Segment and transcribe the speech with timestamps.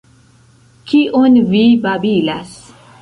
[0.93, 2.57] Kion vi babilas!